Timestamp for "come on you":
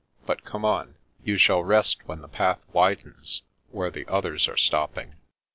0.43-1.37